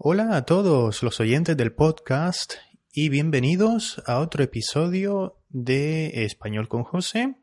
[0.00, 2.54] Hola a todos los oyentes del podcast
[2.92, 7.34] y bienvenidos a otro episodio de Español con José,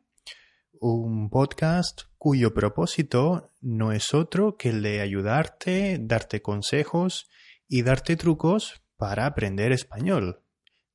[0.80, 7.28] un podcast cuyo propósito no es otro que el de ayudarte, darte consejos
[7.68, 10.40] y darte trucos para aprender español.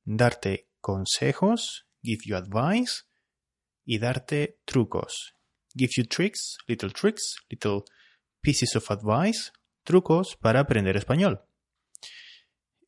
[0.02, 3.04] Darte consejos, give you advice,
[3.84, 5.36] y darte trucos.
[5.76, 7.84] Give you tricks, little tricks, little
[8.40, 9.52] pieces of advice,
[9.84, 11.46] trucos para aprender español.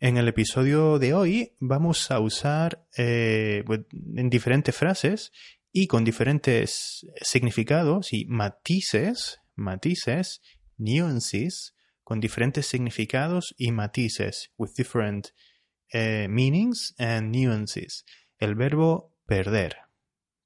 [0.04, 3.64] En el episodio de hoy vamos a usar eh,
[4.16, 5.32] en diferentes frases
[5.72, 10.42] y con diferentes significados y matices, matices,
[10.76, 15.28] nuances, con diferentes significados y matices, with different
[15.90, 18.04] eh, meanings and nuances.
[18.36, 19.74] El verbo perder,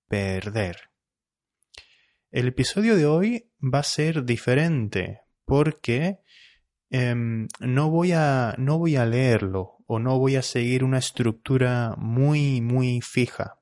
[0.07, 0.77] perder.
[2.31, 6.21] El episodio de hoy va a ser diferente porque
[6.91, 11.95] Em, no, voy a, no voy a leerlo o no voy a seguir una estructura
[11.99, 13.59] muy, muy fija.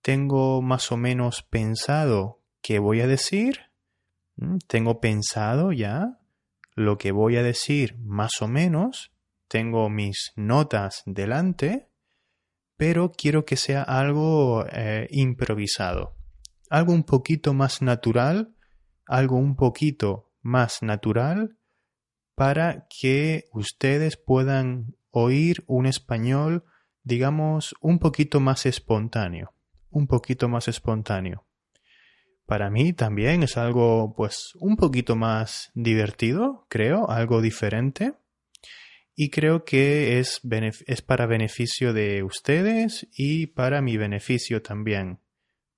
[0.00, 3.72] Tengo más o menos pensado qué voy a decir.
[4.68, 6.20] Tengo pensado ya
[6.74, 9.12] lo que voy a decir más o menos.
[9.48, 11.88] Tengo mis notas delante,
[12.76, 16.16] pero quiero que sea algo eh, improvisado.
[16.70, 18.54] Algo un poquito más natural,
[19.06, 21.57] algo un poquito más natural
[22.38, 26.62] para que ustedes puedan oír un español,
[27.02, 29.54] digamos, un poquito más espontáneo,
[29.90, 31.48] un poquito más espontáneo.
[32.46, 38.14] Para mí también es algo, pues, un poquito más divertido, creo, algo diferente.
[39.16, 40.40] Y creo que es,
[40.86, 45.18] es para beneficio de ustedes y para mi beneficio también.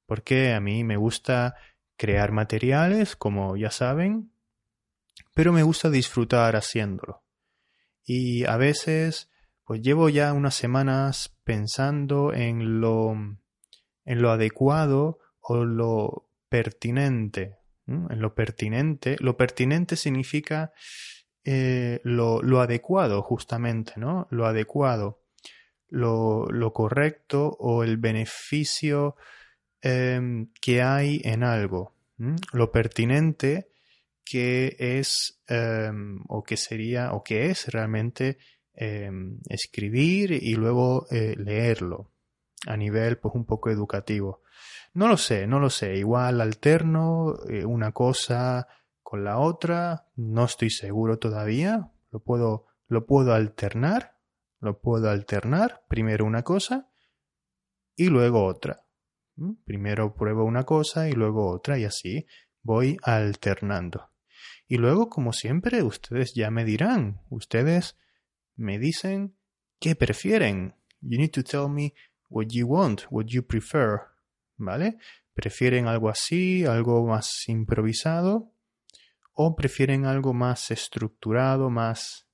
[0.04, 1.54] Porque a mí me gusta
[1.96, 4.30] crear materiales, como ya saben,
[5.34, 7.22] pero me gusta disfrutar haciéndolo.
[8.04, 9.30] Y a veces,
[9.64, 13.12] pues llevo ya unas semanas pensando en lo,
[14.04, 17.56] en lo adecuado o lo pertinente.
[17.86, 19.16] En lo pertinente.
[19.20, 20.72] Lo pertinente significa
[21.44, 24.26] eh, lo, lo, adecuado, justamente, ¿no?
[24.30, 25.22] Lo adecuado,
[25.88, 29.16] lo, lo correcto o el beneficio
[29.80, 31.94] em, que hay en algo.
[32.52, 33.70] Lo pertinente
[34.30, 38.38] que es em, o que sería o que es realmente
[38.74, 42.12] em, escribir y luego eh, leerlo
[42.68, 44.42] a nivel pues un poco educativo.
[44.94, 45.96] No lo sé, no lo sé.
[45.96, 48.68] Igual alterno eh, una cosa
[49.02, 51.90] con la otra, no estoy seguro todavía.
[52.12, 54.16] Lo puedo, lo puedo alternar,
[54.60, 55.82] lo puedo alternar.
[55.88, 56.88] Primero una cosa
[57.96, 58.84] y luego otra.
[59.64, 62.28] Primero pruebo una cosa y luego otra y así
[62.62, 64.09] voy alternando.
[64.70, 67.98] Y luego, como siempre, ustedes ya me dirán, ustedes
[68.54, 69.36] me dicen
[69.80, 70.76] qué prefieren.
[71.00, 71.92] You need to tell me
[72.28, 74.02] what you want, what you prefer.
[74.56, 74.98] ¿Vale?
[75.34, 78.52] ¿Prefieren algo así, algo más improvisado?
[79.32, 82.28] ¿O prefieren algo más estructurado, más,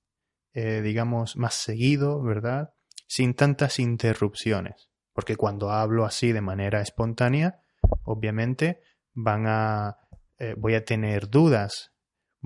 [0.53, 2.75] eh, digamos, más seguido, ¿verdad?
[3.07, 4.91] Sin tantas interrupciones.
[5.15, 7.63] Porque cuando hablo así de manera espontánea,
[8.05, 8.83] obviamente
[9.15, 9.97] van a,
[10.37, 11.96] eh, voy a tener dudas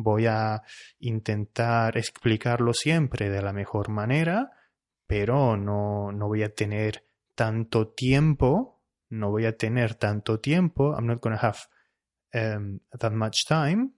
[0.03, 0.63] Voy a
[0.99, 4.51] intentar explicarlo siempre de la mejor manera,
[5.07, 11.07] pero no, no voy a tener tanto tiempo, no voy a tener tanto tiempo, I'm
[11.07, 11.59] not going to have
[12.35, 13.91] um, that much time,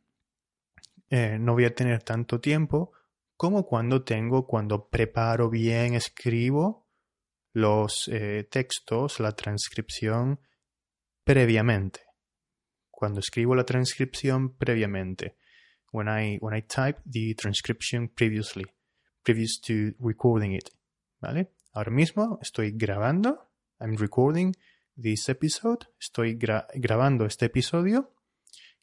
[1.10, 2.92] eh, no voy a tener tanto tiempo
[3.36, 6.88] como cuando tengo, cuando preparo bien, escribo
[7.52, 10.40] los eh, textos, la transcripción
[11.24, 12.00] previamente.
[12.90, 15.36] Cuando escribo la transcripción previamente
[15.92, 18.64] when I, when I type the transcription previously,
[19.22, 20.70] previous to recording it.
[21.20, 21.52] ¿Vale?
[21.72, 23.48] Ahora mismo estoy grabando,
[23.78, 24.54] I'm recording
[24.96, 28.12] this episode, estoy grabando este episodio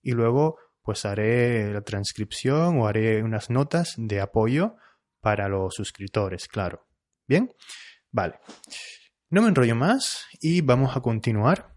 [0.02, 4.78] y luego pues haré la transcripción o haré unas notas de apoyo
[5.20, 6.88] para los suscriptores, claro.
[7.28, 7.54] Bien,
[8.12, 8.40] vale.
[9.30, 11.76] No me enrollo más y vamos a continuar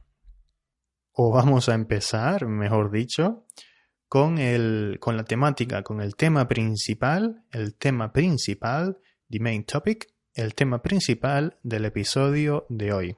[1.12, 3.46] o vamos a empezar, mejor dicho,
[4.12, 8.99] con, el, con la temática, con el tema principal, el tema principal,
[9.31, 13.17] the main topic, el tema principal del episodio de hoy.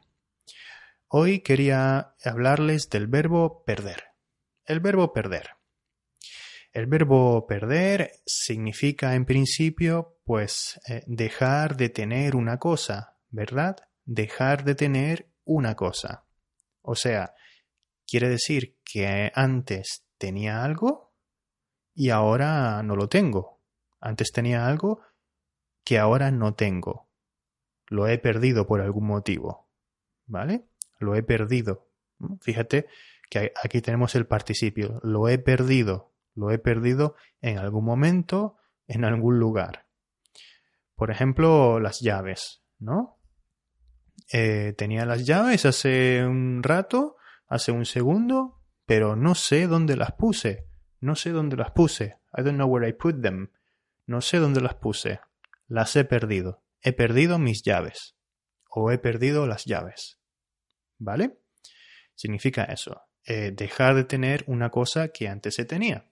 [1.09, 4.05] Hoy quería hablarles del verbo perder.
[4.67, 5.57] El verbo perder.
[6.73, 13.79] El verbo perder significa en principio pues eh, dejar de tener una cosa, ¿verdad?
[14.05, 16.25] Dejar de tener una cosa.
[16.83, 17.35] O sea,
[18.07, 21.13] quiere decir que antes tenía algo
[21.95, 23.61] y ahora no lo tengo.
[24.01, 25.03] Antes tenía algo
[25.85, 27.11] que ahora no tengo.
[27.89, 29.69] Lo he perdido por algún motivo.
[30.25, 30.65] ¿Vale?
[30.99, 31.91] Lo he perdido.
[32.41, 32.87] Fíjate
[33.29, 34.99] que aquí tenemos el participio.
[35.03, 36.15] Lo he perdido.
[36.35, 38.57] Lo he perdido en algún momento,
[38.87, 39.85] en algún lugar.
[40.95, 43.19] Por ejemplo, las llaves, ¿no?
[44.33, 47.17] Eh, tenía las llaves hace un rato,
[47.47, 50.67] hace un segundo, pero no sé dónde las puse.
[51.01, 52.19] No sé dónde las puse.
[52.37, 53.51] I don't know where I put them.
[54.07, 55.21] No sé dónde las puse.
[55.69, 56.63] Las he perdido.
[56.83, 58.17] He perdido mis llaves.
[58.69, 60.19] O he perdido las llaves.
[60.99, 61.39] ¿Vale?
[62.15, 63.03] Significa eso.
[63.27, 66.11] Eh, dejar de tener una cosa que antes se tenía.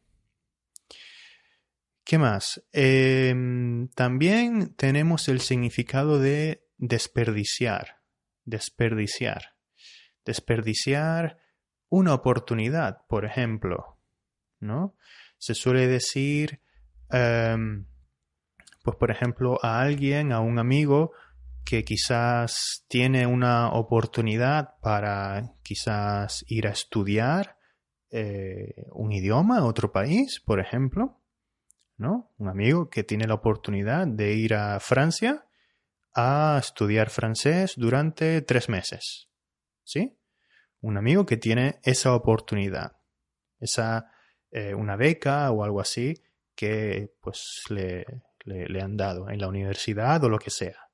[2.05, 2.63] ¿Qué más?
[2.73, 8.01] Em, también tenemos el significado de desperdiciar.
[8.45, 9.55] Desperdiciar.
[10.25, 11.39] Desperdiciar
[11.93, 13.99] una oportunidad, por ejemplo.
[14.61, 14.95] ¿No?
[15.37, 16.61] Se suele decir,
[17.11, 17.85] em,
[18.83, 21.13] pues por ejemplo, a alguien, a un amigo
[21.67, 27.59] que quizás tiene una oportunidad para quizás ir a estudiar
[28.11, 31.21] eh, un idioma a otro país, por ejemplo,
[31.99, 32.33] ¿no?
[32.39, 35.45] Un amigo que tiene la oportunidad de ir a Francia
[36.15, 39.29] a estudiar francés durante tres meses,
[39.85, 40.17] ¿sí?
[40.83, 42.99] Un amigo que tiene esa oportunidad,
[43.59, 44.13] esa
[44.51, 46.23] eh, una beca o algo así
[46.55, 48.05] que pues le,
[48.45, 50.91] le, han dado en la universidad o lo que sea.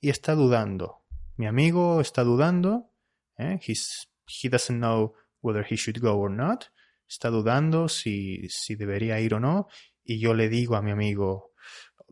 [0.00, 1.04] Y está dudando.
[1.36, 2.90] Mi amigo está dudando.
[3.36, 3.58] ¿eh?
[3.62, 6.64] he doesn't know whether he should go or not.
[7.08, 9.68] Está dudando si, si debería ir o no.
[10.02, 11.52] Y yo le digo a mi amigo,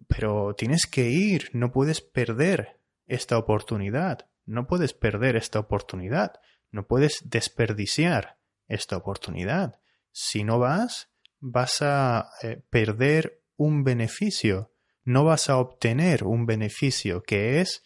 [0.06, 4.28] pero tienes que ir, no puedes perder esta oportunidad.
[4.48, 6.40] No puedes perder esta oportunidad.
[6.70, 9.78] No puedes desperdiciar esta oportunidad.
[10.10, 14.72] Si no vas, vas a eh, perder un beneficio.
[15.04, 17.82] No vas a obtener un beneficio que es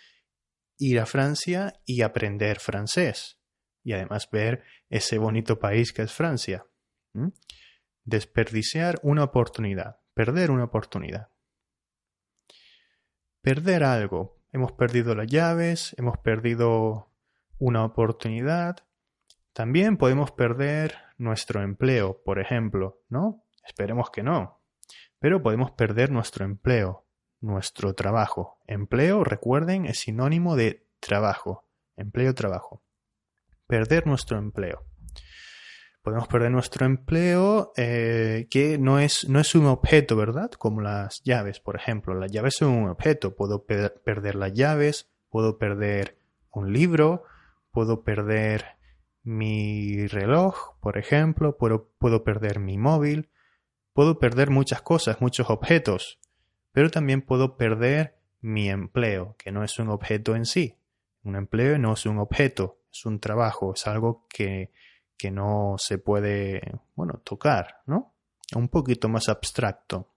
[0.79, 3.41] ir a Francia y aprender francés.
[3.83, 6.65] Y además ver ese bonito país que es Francia.
[8.05, 9.97] Desperdiciar una oportunidad.
[10.15, 11.33] Perder una oportunidad.
[13.41, 14.42] Perder algo.
[14.53, 17.11] Hemos perdido las llaves, hemos perdido
[17.59, 18.85] una oportunidad.
[19.55, 23.45] También podemos perder nuestro empleo, por ejemplo, ¿no?
[23.67, 24.61] Esperemos que no.
[25.19, 27.07] Pero podemos perder nuestro empleo,
[27.41, 28.59] nuestro trabajo.
[28.67, 31.67] Empleo, recuerden, es sinónimo de trabajo.
[31.97, 32.83] Empleo, trabajo.
[33.67, 34.85] Perder nuestro empleo.
[36.03, 40.51] Podemos perder nuestro empleo eh, que no es, no es un objeto, ¿verdad?
[40.51, 42.15] Como las llaves, por ejemplo.
[42.15, 43.37] Las llaves son un objeto.
[43.37, 46.19] Puedo perder las llaves, puedo perder
[46.51, 47.23] un libro,
[47.71, 48.77] puedo perder
[49.23, 53.31] mi reloj, por ejemplo, puedo, puedo perder mi móvil,
[53.93, 56.19] puedo perder muchas cosas, muchos objetos,
[56.73, 60.79] pero también puedo perder mi empleo, que no es un objeto en sí.
[61.23, 64.73] Un empleo no es un objeto, es un trabajo, es algo que,
[65.17, 68.15] que no se puede, bueno, tocar, ¿no?
[68.55, 70.15] Un poquito más abstracto.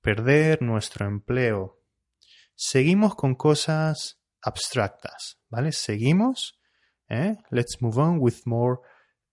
[0.00, 1.80] Perder nuestro empleo.
[2.54, 5.72] Seguimos con cosas abstractas, ¿vale?
[5.72, 6.60] Seguimos.
[7.08, 7.36] ¿eh?
[7.50, 8.80] Let's move on with more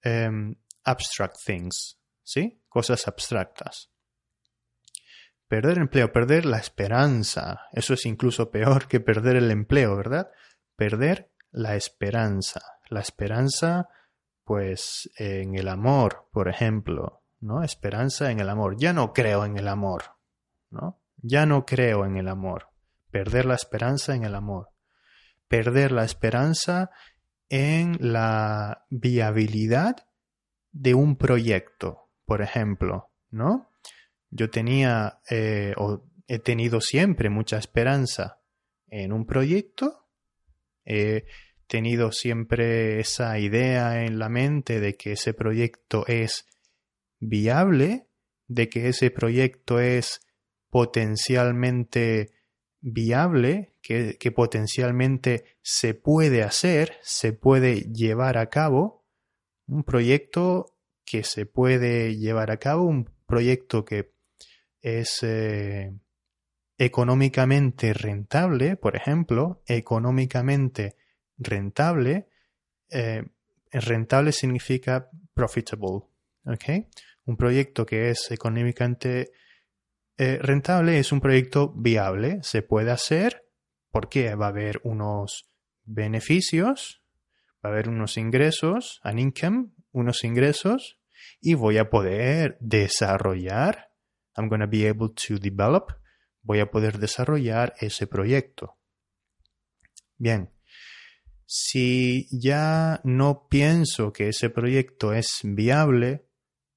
[0.05, 2.61] um, abstract things, ¿sí?
[2.69, 3.91] Cosas abstractas.
[5.47, 7.67] Perder empleo, perder la esperanza.
[7.73, 10.31] Eso es incluso peor que perder el empleo, ¿verdad?
[10.77, 12.61] Perder la esperanza.
[12.89, 13.89] La esperanza,
[14.51, 17.63] pues, en el amor, por ejemplo, ¿no?
[17.63, 18.75] Esperanza en el amor.
[18.77, 20.17] Ya no creo en el amor,
[20.69, 20.99] ¿no?
[21.15, 22.67] Ya no creo en el amor.
[23.11, 24.67] Perder la esperanza en el amor.
[25.47, 26.89] Perder la esperanza
[27.47, 30.05] en la viabilidad
[30.73, 33.69] de un proyecto, por ejemplo, ¿no?
[34.31, 38.41] Yo tenía eh, o he tenido siempre mucha esperanza
[38.89, 40.09] en un proyecto,
[40.83, 41.23] he
[41.71, 46.45] tenido siempre esa idea en la mente de que ese proyecto es
[47.21, 48.09] viable,
[48.49, 50.19] de que ese proyecto es
[50.69, 52.33] potencialmente
[52.81, 59.05] viable, que, que, potencialmente se puede hacer, se puede llevar a cabo,
[59.65, 60.75] un proyecto
[61.05, 64.11] que se puede llevar a cabo, un proyecto que
[64.81, 65.93] es eh,
[66.77, 70.97] económicamente rentable, por ejemplo, económicamente
[71.41, 72.27] rentable,
[72.89, 73.23] eh,
[73.71, 76.03] rentable significa profitable,
[76.45, 76.87] ¿ok?
[77.25, 79.31] Un proyecto que es económicamente
[80.17, 83.45] eh, rentable es un proyecto viable, se puede hacer
[83.89, 85.49] porque va a haber unos
[85.83, 87.03] beneficios,
[87.63, 90.99] va a haber unos ingresos, an income, unos ingresos,
[91.39, 93.91] y voy a poder desarrollar
[94.35, 95.93] I'm going to be able to develop.
[96.43, 98.77] Voy a poder desarrollar ese proyecto.
[100.17, 100.49] Bien.
[101.53, 106.25] Si ya no pienso que ese proyecto es viable,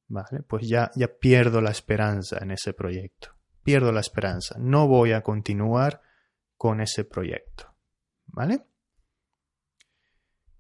[0.08, 0.42] ¿vale?
[0.42, 3.36] Pues ya, ya pierdo la esperanza en ese proyecto.
[3.62, 4.56] Pierdo la esperanza.
[4.58, 6.00] No voy a continuar
[6.56, 7.72] con ese proyecto.
[8.26, 8.64] ¿Vale?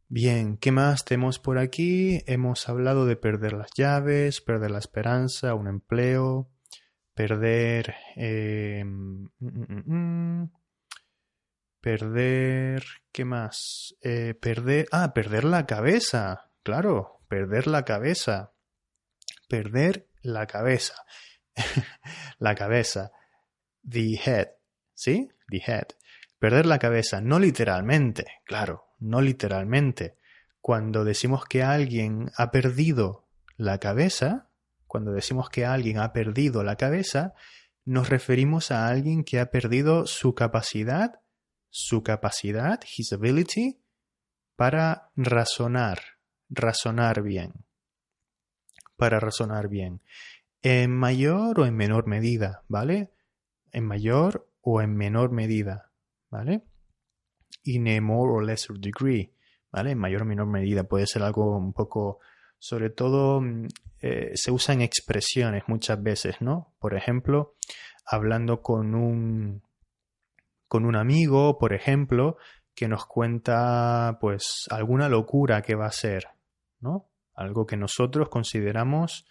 [0.06, 2.22] Bien, ¿qué más tenemos por aquí?
[2.28, 6.52] Hemos hablado de perder las llaves, perder la esperanza, un empleo,
[7.14, 7.96] perder...
[8.14, 10.52] Eh, mm, mm, mm,
[11.84, 12.82] perder...
[13.12, 13.94] ¿Qué más?
[14.00, 14.86] Eh, perder...
[14.90, 16.50] Ah, perder la cabeza.
[16.62, 18.54] Claro, perder la cabeza.
[19.50, 20.94] Perder la cabeza.
[22.38, 23.12] la cabeza.
[23.86, 24.48] The head.
[24.94, 25.28] ¿Sí?
[25.50, 25.86] The head.
[26.38, 30.16] Perder la cabeza, no literalmente, claro, no literalmente.
[30.62, 34.48] Cuando decimos que alguien ha perdido la cabeza,
[34.86, 37.34] cuando decimos que alguien ha perdido la cabeza,
[37.84, 41.20] nos referimos a alguien que ha perdido su capacidad,
[41.76, 43.80] su capacidad, his ability,
[44.54, 45.98] para razonar,
[46.48, 47.52] razonar bien.
[48.96, 50.00] Para razonar bien.
[50.62, 53.10] En mayor o en menor medida, ¿vale?
[53.72, 55.90] En mayor o en menor medida,
[56.30, 56.62] ¿vale?
[57.64, 59.32] in a more or lesser degree,
[59.72, 59.90] ¿vale?
[59.90, 62.20] En mayor o menor medida puede ser algo un poco,
[62.58, 63.66] sobre todo mm,
[64.00, 66.74] eh, se usan expresiones muchas veces, ¿no?
[66.78, 67.56] Por ejemplo,
[68.06, 69.62] hablando con un
[70.74, 72.36] con un amigo, por ejemplo,
[72.74, 76.26] que nos cuenta pues alguna locura que va a ser,
[76.80, 77.12] ¿no?
[77.32, 79.24] Algo que nosotros consideramos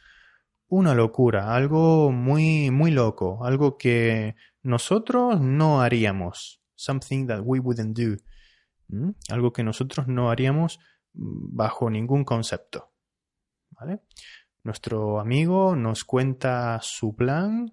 [0.70, 7.94] una locura, algo muy muy loco, algo que nosotros no haríamos, something that we wouldn't
[7.94, 8.16] do.
[9.30, 10.80] Algo que nosotros no haríamos
[11.12, 12.94] bajo ningún concepto.
[14.64, 17.70] Nuestro amigo nos cuenta su plan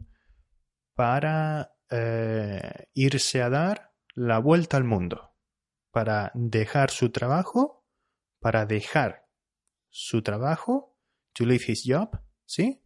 [0.96, 5.34] para eh, irse a dar la vuelta al mundo,
[5.90, 7.84] para dejar su trabajo,
[8.40, 9.26] para dejar
[9.88, 10.96] su trabajo,
[11.32, 12.82] to leave his job, ¿sí?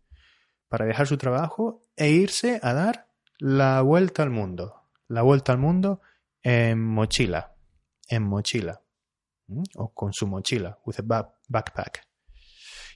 [0.69, 3.09] Para dejar su trabajo e irse a dar
[3.39, 4.83] la vuelta al mundo.
[5.07, 6.01] La vuelta al mundo
[6.43, 7.55] en mochila,
[8.09, 8.83] en mochila,
[9.77, 12.09] o con su mochila, with a backpack.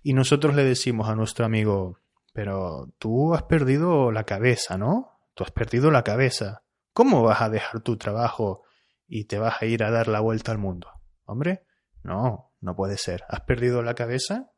[0.02, 1.98] Y nosotros le decimos a nuestro amigo,
[2.32, 5.17] pero tú has perdido la cabeza, ¿no?
[5.38, 6.64] Tú has perdido la cabeza.
[6.92, 8.64] ¿Cómo vas a dejar tu trabajo
[9.07, 10.90] y te vas a ir a dar la vuelta al mundo?
[11.26, 11.64] Hombre,
[12.02, 13.23] no, no puede ser.
[13.28, 14.50] ¿Has perdido la cabeza?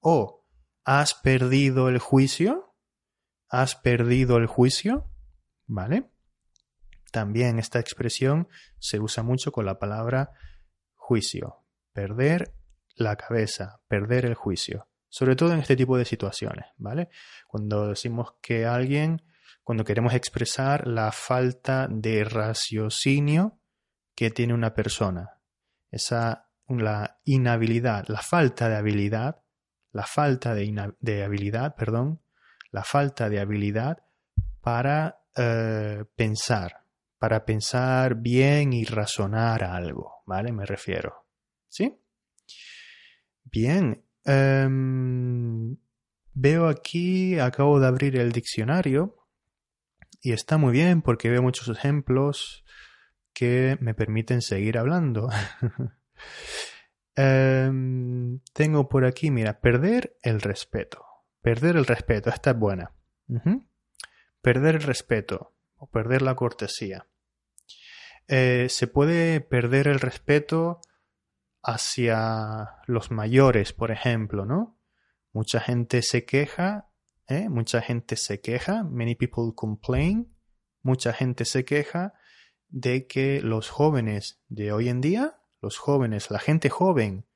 [0.00, 0.44] ¿O
[0.82, 2.74] has perdido el juicio?
[3.48, 5.08] ¿Has perdido el juicio?
[5.66, 6.10] ¿Vale?
[7.12, 8.48] También esta expresión
[8.80, 10.32] se usa mucho con la palabra
[10.94, 12.56] juicio, perder
[12.96, 17.08] la cabeza, perder el juicio, sobre todo en este tipo de situaciones, ¿vale?
[17.46, 19.22] Cuando decimos que alguien,
[19.62, 23.58] cuando queremos expresar la falta de raciocinio
[24.14, 25.40] que tiene una persona,
[25.90, 29.42] esa la inhabilidad, la falta de habilidad,
[29.92, 32.22] la falta de, de habilidad, perdón,
[32.70, 33.98] la falta de habilidad
[34.60, 36.84] para eh, pensar,
[37.18, 40.52] para pensar bien y razonar algo, ¿vale?
[40.52, 41.26] Me refiero.
[41.68, 42.00] ¿Sí?
[43.44, 44.04] Bien.
[44.24, 45.76] Em,
[46.32, 49.23] veo aquí, acabo de abrir el diccionario
[50.24, 52.64] y está muy bien porque veo muchos ejemplos
[53.34, 55.28] que me permiten seguir hablando.
[57.16, 61.04] Em, tengo por aquí, mira, perder el respeto.
[61.42, 62.90] Perder el respeto, esta es buena.
[64.42, 67.06] Perder el respeto o perder la cortesía.
[68.26, 70.80] Eh, se puede perder el respeto
[71.62, 74.76] hacia los mayores, por ejemplo, ¿no?
[75.32, 76.88] Mucha gente se queja,
[77.28, 77.48] ¿eh?
[77.48, 80.34] mucha gente se queja, many people complain,
[80.82, 82.14] mucha gente se queja
[82.68, 87.26] de que los jóvenes de hoy en día, los jóvenes, la gente joven,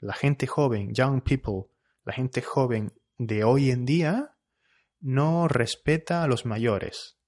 [0.00, 1.72] la gente joven, young people,
[2.04, 4.36] la gente joven de hoy en día
[5.00, 7.18] no respeta a los mayores,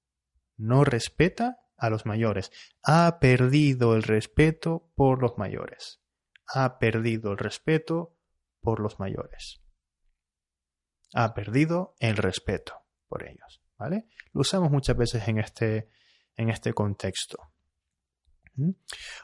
[0.57, 2.51] no respeta a los mayores.
[2.83, 6.01] Ha perdido el respeto por los mayores.
[6.47, 8.17] Ha perdido el respeto
[8.61, 9.64] por los mayores.
[11.13, 12.73] Ha perdido el respeto
[13.07, 13.61] por ellos.
[13.77, 14.07] ¿Vale?
[14.31, 15.89] Lo usamos muchas veces en este,
[16.35, 17.37] en este contexto.
[18.55, 18.71] ¿Mm?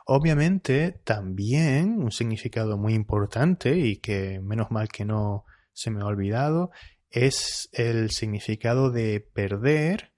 [0.05, 6.05] Obviamente, también un significado muy importante y que menos mal que no se me ha
[6.05, 6.71] olvidado
[7.09, 10.13] es el significado de perder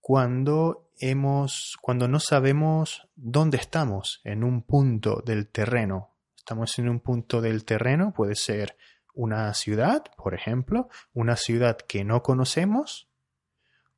[0.00, 6.14] cuando hemos, cuando no sabemos dónde estamos en un punto del terreno.
[6.36, 8.76] Estamos en un punto del terreno, puede ser
[9.16, 13.08] una ciudad, por ejemplo, una ciudad que no conocemos,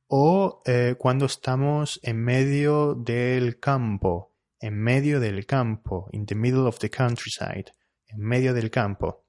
[0.07, 6.67] o eh, cuando estamos en medio del campo, en medio del campo, in the middle
[6.67, 7.65] of the countryside,
[8.07, 9.25] en medio del campo,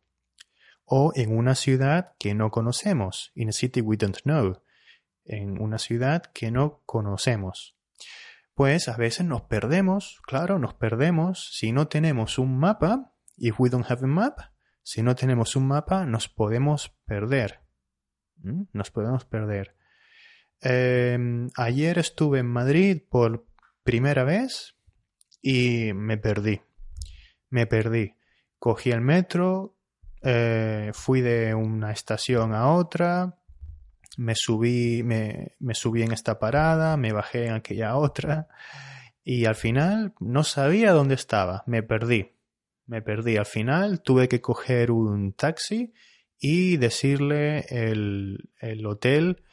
[0.85, 4.63] o en una ciudad que no conocemos, in a city we don't know,
[5.25, 7.77] en una ciudad que no conocemos.
[8.55, 13.71] Pues a veces nos perdemos, claro, nos perdemos si no tenemos un mapa, if we
[13.71, 14.39] don't have a map,
[14.83, 17.61] si no tenemos un mapa nos podemos perder.
[18.43, 18.63] ¿Mm?
[18.73, 19.77] Nos podemos perder.
[20.61, 23.47] Em, ayer estuve en Madrid por
[23.83, 24.77] primera vez
[25.43, 26.61] y me perdí.
[27.49, 28.15] Me perdí.
[28.59, 29.77] Cogí el metro,
[30.23, 33.39] eh, fui de una estación a otra,
[34.19, 38.49] me subí, me, me subí en esta parada, me bajé en aquella otra
[39.25, 42.33] y al final no sabía dónde estaba, me perdí.
[42.91, 43.37] Me perdí.
[43.37, 45.93] Al final tuve que coger un taxi
[46.41, 49.45] y decirle el, el hotel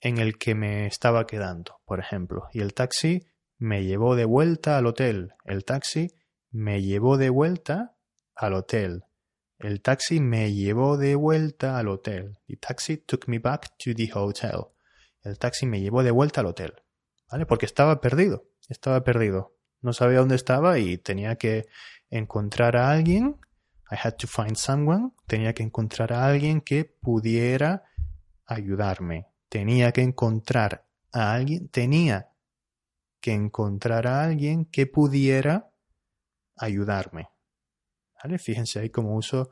[0.00, 2.48] en el que me estaba quedando, por ejemplo.
[2.52, 3.28] Y el taxi
[3.58, 5.34] me llevó de vuelta al hotel.
[5.44, 6.16] El taxi
[6.50, 7.94] me llevó de vuelta
[8.34, 9.04] al hotel.
[9.60, 12.38] El taxi me llevó de vuelta al hotel.
[12.48, 14.64] The taxi took me back to the hotel.
[15.22, 16.74] El taxi me llevó de vuelta al hotel.
[17.30, 17.46] ¿Vale?
[17.46, 18.48] Porque estaba perdido.
[18.68, 19.54] Estaba perdido.
[19.80, 21.66] No sabía dónde estaba y tenía que
[22.10, 23.36] encontrar a alguien.
[23.90, 25.12] I had to find someone.
[25.26, 27.84] Tenía que encontrar a alguien que pudiera
[28.46, 29.26] ayudarme.
[29.48, 31.68] Tenía que encontrar a alguien.
[31.68, 32.30] Tenía
[33.20, 35.70] que encontrar a alguien que pudiera
[36.56, 37.30] ayudarme.
[38.38, 39.50] Fíjense ahí cómo uso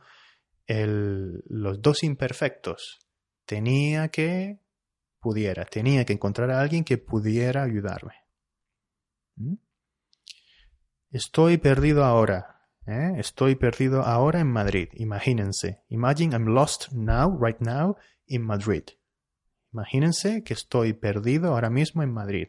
[0.66, 2.98] los dos imperfectos.
[3.46, 4.60] Tenía que,
[5.20, 8.14] pudiera, tenía que encontrar a alguien que pudiera ayudarme.
[9.36, 9.54] ¿Mm?
[11.10, 12.60] Estoy perdido ahora.
[12.86, 13.14] ¿eh?
[13.16, 14.88] Estoy perdido ahora en Madrid.
[14.92, 15.82] Imagínense.
[15.88, 17.96] Imagine I'm lost now, right now,
[18.26, 18.84] in Madrid.
[19.72, 22.48] Imagínense que estoy perdido ahora mismo en Madrid.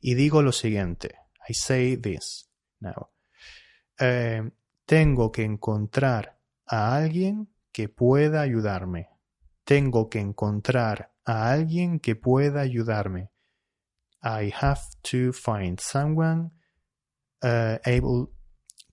[0.00, 1.14] Y digo lo siguiente.
[1.48, 2.50] I say this
[2.80, 3.10] now.
[3.98, 4.50] Eh,
[4.84, 9.08] tengo que encontrar a alguien que pueda ayudarme.
[9.64, 13.30] Tengo que encontrar a alguien que pueda ayudarme.
[14.22, 16.50] I have to find someone
[17.42, 18.30] uh, able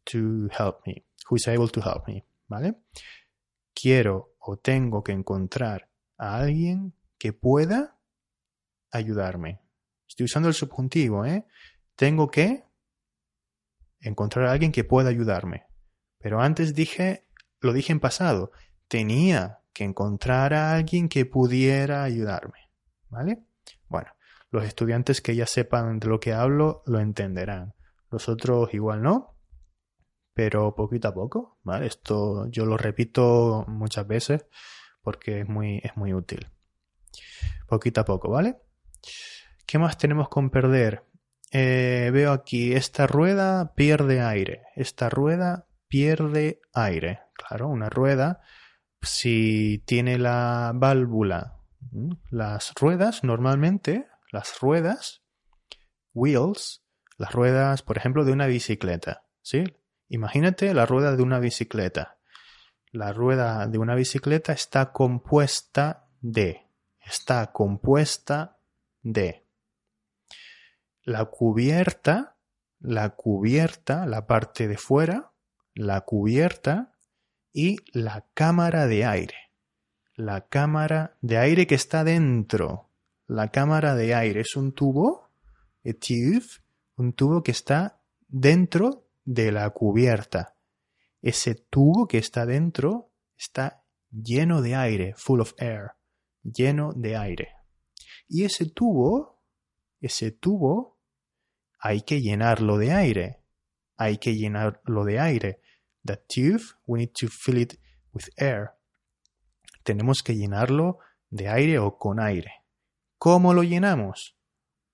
[0.06, 2.76] to help me, who is able to help me, ¿vale?
[3.74, 8.00] Quiero o tengo que encontrar a alguien que pueda
[8.92, 9.62] ayudarme.
[10.08, 11.46] Estoy usando el subjuntivo, ¿eh?
[11.96, 12.64] Tengo que
[14.00, 15.68] encontrar a alguien que pueda ayudarme.
[16.20, 17.28] Pero antes dije,
[17.60, 18.52] lo dije en pasado,
[18.88, 22.72] tenía que encontrar a alguien que pudiera ayudarme.
[23.10, 23.44] ¿Vale?
[23.88, 24.12] Bueno,
[24.50, 27.77] los estudiantes que ya sepan de lo que hablo lo entenderán.
[28.10, 29.36] Los otros igual no,
[30.34, 31.88] pero poquito a poco, ¿vale?
[31.88, 34.46] Esto yo lo repito muchas veces
[35.02, 36.48] porque es muy, es muy útil.
[37.68, 38.58] Poquito a poco, ¿vale?
[39.66, 41.04] ¿Qué más tenemos con perder?
[41.52, 44.64] Eh, veo aquí, esta rueda pierde aire.
[44.76, 47.22] Esta rueda pierde aire.
[47.34, 48.42] Claro, una rueda,
[49.02, 51.58] si tiene la válvula,
[52.30, 55.24] las ruedas normalmente, las ruedas,
[56.14, 56.84] wheels,
[57.18, 59.64] las ruedas, por ejemplo, de una bicicleta, ¿sí?
[60.08, 62.18] Imagínate la rueda de una bicicleta.
[62.92, 66.68] La rueda de una bicicleta está compuesta de,
[67.02, 68.58] está compuesta
[69.02, 69.46] de
[71.04, 72.36] la cubierta,
[72.80, 75.32] la cubierta, la parte de fuera,
[75.74, 76.94] la cubierta
[77.54, 79.36] y la cámara de aire.
[80.16, 82.90] La cámara de aire que está dentro.
[83.26, 85.30] La cámara de aire es un tubo,
[85.86, 86.46] a tube,
[86.98, 90.58] un tubo que está dentro de la cubierta.
[91.22, 95.92] Ese tubo que está dentro está lleno de aire, full of air,
[96.44, 97.54] lleno de aire.
[98.28, 99.42] Y ese tubo,
[100.02, 101.00] ese tubo,
[101.80, 103.44] hay que llenarlo de aire.
[103.96, 105.62] Hay que llenarlo de aire.
[106.04, 107.80] The tube, we need to fill it
[108.12, 108.72] with air.
[109.84, 112.66] Tenemos que llenarlo de aire o con aire.
[113.18, 114.37] ¿Cómo lo llenamos?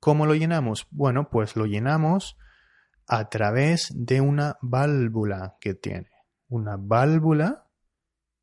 [0.03, 0.85] ¿Cómo lo llenamos?
[0.91, 2.37] Bueno, pues lo llenamos
[3.07, 6.09] a través de una válvula que tiene.
[6.49, 7.69] Una válvula,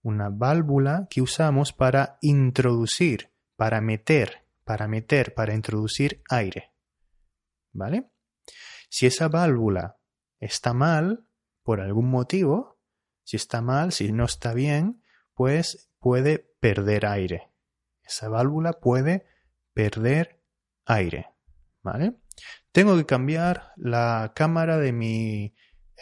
[0.00, 6.72] una válvula que usamos para introducir, para meter, para meter, para introducir aire.
[7.72, 8.10] ¿Vale?
[8.88, 9.98] Si esa válvula
[10.38, 11.26] está mal,
[11.62, 12.78] por algún motivo,
[13.22, 15.02] si está mal, si no está bien,
[15.34, 17.50] pues puede perder aire.
[18.02, 19.26] Esa válvula puede
[19.74, 20.40] perder
[20.86, 21.34] aire.
[21.82, 22.16] ¿Vale?
[22.72, 25.54] Tengo que cambiar la cámara de mi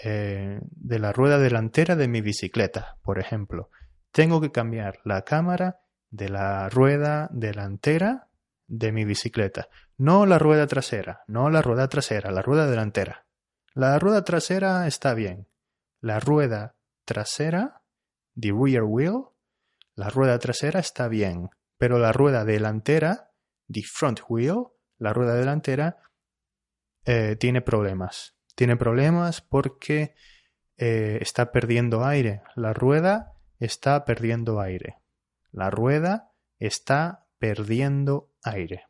[0.05, 3.71] eh, de la rueda delantera de mi bicicleta, por ejemplo.
[4.13, 8.29] Tengo que cambiar la cámara de la rueda delantera
[8.69, 9.69] de mi bicicleta.
[9.97, 13.27] No la rueda trasera, no la rueda trasera, la rueda delantera.
[13.75, 15.49] La rueda trasera está bien.
[16.01, 17.83] La rueda trasera,
[18.41, 19.25] the rear wheel,
[19.97, 23.33] la rueda trasera está bien, pero la rueda delantera,
[23.69, 25.99] the front wheel, la rueda delantera,
[27.05, 28.35] eh, tiene problemas.
[28.55, 30.15] Tiene problemas porque
[30.77, 32.43] eh, está perdiendo aire.
[32.55, 34.99] La rueda está perdiendo aire.
[35.53, 38.87] La rueda está perdiendo aire.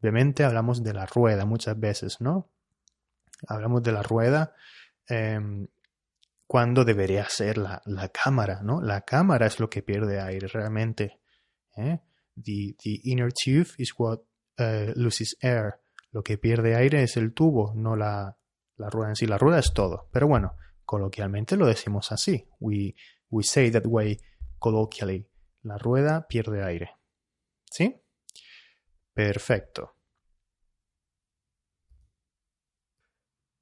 [0.00, 2.48] Obviamente hablamos de la rueda muchas veces, ¿no?
[3.48, 4.54] Hablamos de la rueda
[5.08, 5.68] em,
[6.46, 8.80] cuando debería ser la, la, cámara, ¿no?
[8.80, 11.18] La cámara es lo que pierde aire realmente.
[11.76, 12.00] ¿eh?
[12.34, 14.20] The, the, inner tube is what
[14.58, 15.80] uh, loses air.
[16.10, 18.38] Lo que pierde aire es el tubo, no la,
[18.76, 19.26] la rueda en sí.
[19.26, 20.08] La rueda es todo.
[20.12, 22.48] Pero bueno, coloquialmente lo decimos así.
[22.60, 22.94] We,
[23.30, 24.18] we say that way
[24.58, 25.28] colloquially.
[25.62, 26.92] La rueda pierde aire.
[27.70, 28.00] ¿Sí?
[29.12, 29.96] Perfecto.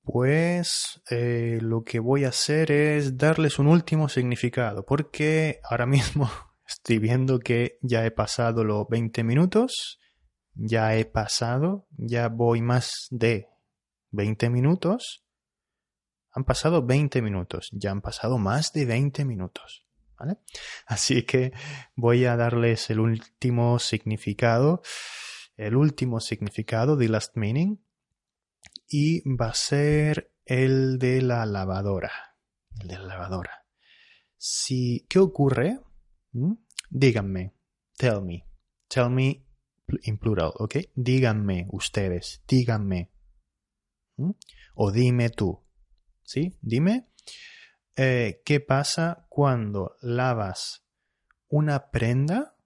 [0.04, 6.30] Pues eh, lo que voy a hacer es darles un último significado, porque ahora mismo
[6.68, 9.98] estoy viendo que ya he pasado los 20 minutos,
[10.54, 13.48] ya he pasado, ya voy más de
[14.10, 15.24] 20 minutos.
[16.32, 19.86] Han pasado 20 minutos, ya han pasado más de 20 minutos.
[20.18, 20.38] ¿vale?
[20.86, 21.52] Así que
[21.96, 24.82] voy a darles el último significado,
[25.56, 27.78] el último significado de last meaning,
[28.88, 32.36] y va a ser el de la lavadora.
[32.80, 33.66] El de la lavadora.
[34.36, 35.80] Si, ¿Qué ocurre?
[36.32, 36.54] ¿Mm?
[36.90, 37.54] Díganme.
[37.96, 38.46] Tell me.
[38.88, 39.43] Tell me
[40.02, 40.76] in plural, ¿ok?
[40.94, 42.42] Díganme ustedes.
[42.48, 43.10] Díganme.
[44.74, 45.64] O dime tú.
[46.22, 46.56] ¿Sí?
[46.60, 47.08] Dime.
[47.96, 50.84] Eh, ¿Qué pasa cuando lavas
[51.48, 52.56] una prenda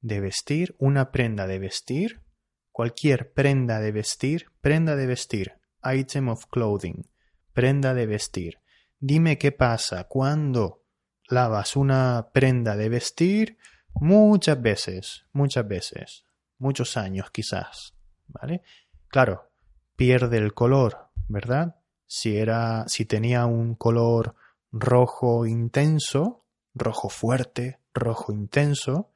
[0.00, 0.76] de vestir?
[0.78, 2.22] Una prenda de vestir.
[2.70, 4.46] Cualquier prenda de vestir.
[4.60, 7.08] Prenda de vestir item of clothing,
[7.52, 8.60] prenda de vestir.
[8.98, 10.84] Dime qué pasa cuando
[11.28, 13.58] lavas una prenda de vestir
[13.94, 16.26] muchas veces, muchas veces,
[16.64, 17.94] muchos años quizás,
[18.26, 18.62] ¿vale?
[19.08, 19.52] Claro,
[19.94, 21.76] pierde el color, ¿verdad?
[22.06, 24.34] Si era si tenía un color
[24.72, 29.10] rojo intenso, rojo fuerte, rojo intenso,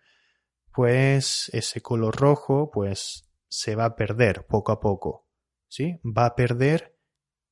[0.73, 5.29] pues ese color rojo pues se va a perder poco a poco.
[5.69, 6.01] ¿sí?
[6.05, 6.99] va a perder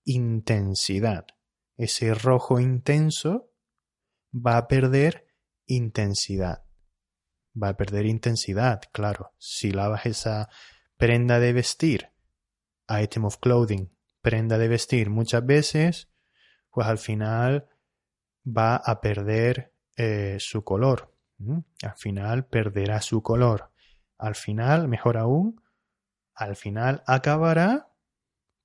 [0.05, 1.27] intensidad.
[1.77, 3.53] Ese rojo intenso
[4.35, 5.27] va a perder
[5.67, 6.65] intensidad.
[7.61, 9.33] Va a perder intensidad, claro.
[9.39, 10.49] Si lavas esa
[10.97, 12.11] prenda de vestir,
[12.89, 13.91] item of clothing,
[14.21, 16.09] prenda de vestir muchas veces,
[16.71, 17.69] pues al final
[18.47, 21.13] va a perder eh, su color.
[21.83, 23.71] Al final perderá su color.
[24.19, 25.63] Al final, mejor aún,
[26.35, 27.89] al final acabará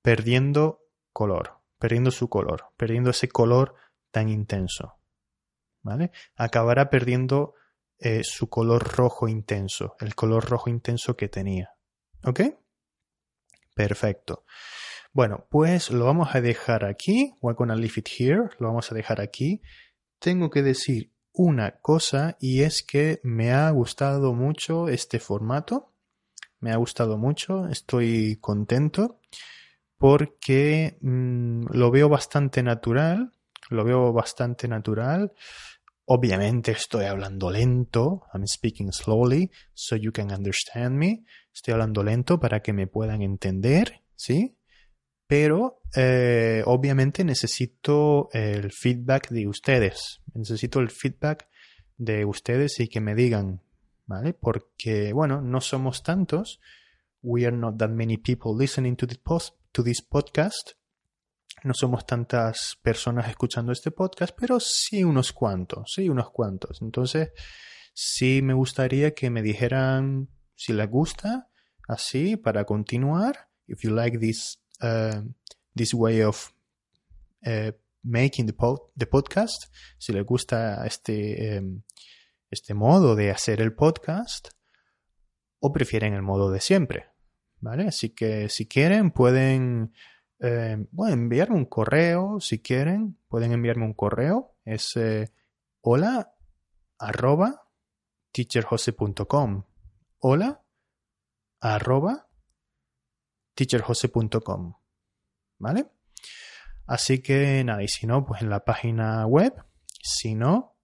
[0.02, 3.74] perdiendo color, perdiendo su color, perdiendo ese color
[4.10, 4.98] tan intenso.
[5.82, 6.12] ¿Vale?
[6.36, 7.54] Acabará perdiendo
[8.02, 11.70] eh, su color rojo intenso, el color rojo intenso que tenía.
[12.24, 12.40] ¿Ok?
[13.74, 14.44] Perfecto.
[15.12, 17.34] Bueno, pues lo vamos a dejar aquí.
[17.40, 18.50] We're gonna leave it here.
[18.58, 19.62] Lo vamos a dejar aquí.
[20.18, 25.92] Tengo que decir una cosa y es que me ha gustado mucho este formato.
[26.60, 27.68] Me ha gustado mucho.
[27.68, 29.20] Estoy contento
[29.98, 33.32] porque mm, lo veo bastante natural,
[33.70, 35.32] lo veo bastante natural.
[36.14, 41.24] Obviamente estoy hablando lento, I'm speaking slowly, so you can understand me.
[41.54, 44.58] Estoy hablando lento para que me puedan entender, ¿sí?
[45.26, 50.20] Pero eh, obviamente necesito el feedback de ustedes.
[50.34, 51.48] Necesito el feedback
[51.96, 53.62] de ustedes y que me digan,
[54.04, 54.34] ¿vale?
[54.34, 56.60] Porque, bueno, no somos tantos.
[57.22, 60.72] We are not that many people listening to post to this podcast.
[61.64, 66.82] No somos tantas personas escuchando este podcast, pero sí unos cuantos, sí unos cuantos.
[66.82, 67.32] Entonces,
[67.94, 71.48] sí me gustaría que me dijeran si les gusta,
[71.88, 73.48] así, para continuar.
[73.66, 75.22] If you like this, uh,
[75.74, 76.52] this way of
[77.46, 77.72] uh,
[78.02, 78.54] making the,
[78.96, 81.82] the, podcast, si les gusta este, um,
[82.50, 84.48] este modo de hacer el podcast,
[85.60, 87.12] o prefieren el modo de siempre.
[87.62, 87.84] ¿vale?
[87.84, 89.94] Así que si quieren pueden,
[90.42, 90.76] eh,
[91.08, 95.32] enviarme un correo, si quieren, pueden enviarme un correo, es eh,
[95.80, 96.34] hola
[96.98, 97.68] arroba
[98.32, 99.64] teacherjose.com
[100.18, 100.62] hola
[101.60, 102.28] arroba
[103.54, 104.74] teacherjose.com
[105.58, 105.86] ¿vale?
[106.86, 109.54] Así que nada, y si no, pues en la página web,
[110.02, 110.76] si no,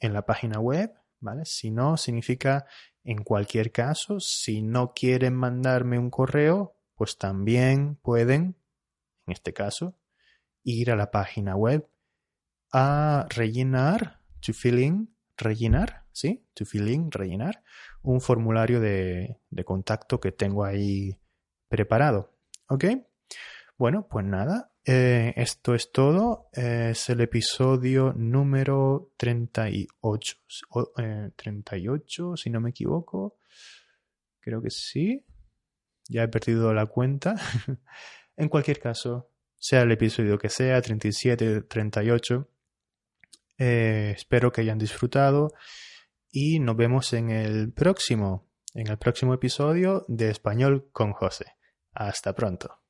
[0.00, 1.44] en la página web, ¿vale?
[1.44, 2.66] Si no, significa
[3.04, 8.56] En cualquier caso, si no quieren mandarme un correo, pues también pueden,
[9.26, 9.98] en este caso,
[10.64, 11.88] ir a la página web
[12.72, 16.44] a rellenar, to fill in, rellenar, ¿sí?
[16.54, 17.62] To fill in, rellenar
[18.02, 21.18] un formulario de, de contacto que tengo ahí
[21.68, 22.34] preparado.
[22.68, 22.84] ¿Ok?
[23.78, 26.48] Bueno, pues nada, eh, esto es todo.
[26.52, 30.36] es el episodio número 38.
[30.98, 33.38] Eh, 38, si no me equivoco.
[34.40, 35.24] Creo que sí.
[36.08, 37.34] Ya he perdido la cuenta.
[38.36, 42.48] en cualquier caso, sea el episodio que sea, 37, 38.
[43.58, 45.52] Eh, espero que hayan disfrutado
[46.30, 51.56] y nos vemos en el próximo, en el próximo episodio de Español con José.
[51.92, 52.85] Hasta pronto.